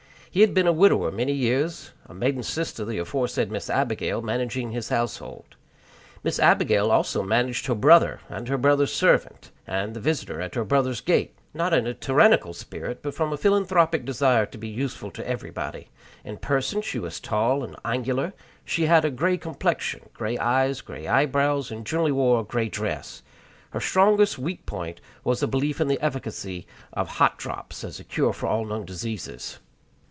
[0.33, 4.71] He had been a widower many years; a maiden sister, the aforesaid Miss Abigail, managing
[4.71, 5.55] his household.
[6.23, 10.63] Miss Abigail also managed her brother, and her brother's servant, and the visitor at her
[10.63, 15.11] brother's gate not in a tyrannical spirit, but from a philanthropic desire to be useful
[15.11, 15.89] to everybody.
[16.23, 18.31] In person she was tall and angular;
[18.63, 23.21] she had a gray complexion, gray eyes, gray eyebrows, and generally wore a gray dress.
[23.71, 28.05] Her strongest weak point was a belief in the efficacy of "hot drops" as a
[28.05, 29.59] cure for all known diseases.